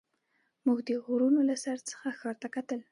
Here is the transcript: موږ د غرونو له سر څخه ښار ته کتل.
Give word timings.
موږ 0.65 0.79
د 0.87 0.89
غرونو 1.05 1.39
له 1.49 1.55
سر 1.63 1.77
څخه 1.89 2.07
ښار 2.19 2.35
ته 2.41 2.47
کتل. 2.55 2.79